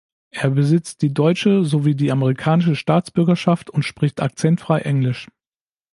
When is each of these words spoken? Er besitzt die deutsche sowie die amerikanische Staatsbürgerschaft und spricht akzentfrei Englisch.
Er 0.31 0.49
besitzt 0.49 1.03
die 1.03 1.13
deutsche 1.13 1.63
sowie 1.63 1.93
die 1.93 2.11
amerikanische 2.11 2.75
Staatsbürgerschaft 2.75 3.69
und 3.69 3.83
spricht 3.83 4.19
akzentfrei 4.19 4.79
Englisch. 4.79 5.27